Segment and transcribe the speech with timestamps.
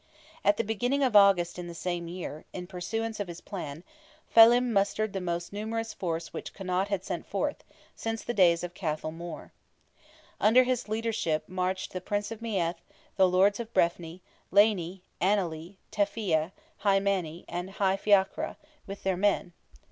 [0.43, 3.83] At the beginning of August in the same year, in pursuance of his plan,
[4.25, 7.63] Felim mustered the most numerous force which Connaught had sent forth,
[7.95, 9.51] since the days of Cathal More.
[10.39, 12.77] Under his leadership marched the Prince of Meath,
[13.15, 18.55] the lords of Breffni, Leyny, Annally, Teffia, Hy Many, and Hy Fiachra,
[18.87, 19.53] with their men.